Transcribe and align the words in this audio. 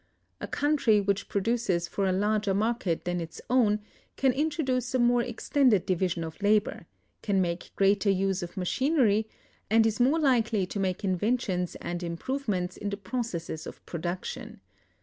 A 0.39 0.47
country 0.47 0.99
which 0.99 1.29
produces 1.29 1.87
for 1.87 2.07
a 2.07 2.11
larger 2.11 2.55
market 2.55 3.05
than 3.05 3.21
its 3.21 3.39
own 3.51 3.81
can 4.17 4.31
introduce 4.33 4.95
a 4.95 4.97
more 4.97 5.21
extended 5.21 5.85
division 5.85 6.23
of 6.23 6.41
labor, 6.41 6.87
can 7.21 7.39
make 7.39 7.69
greater 7.75 8.09
use 8.09 8.41
of 8.41 8.57
machinery, 8.57 9.27
and 9.69 9.85
is 9.85 9.99
more 9.99 10.17
likely 10.19 10.65
to 10.65 10.79
make 10.79 11.03
inventions 11.05 11.75
and 11.75 12.01
improvements 12.01 12.77
in 12.77 12.89
the 12.89 12.97
processes 12.97 13.67
of 13.67 13.85
production. 13.85 14.59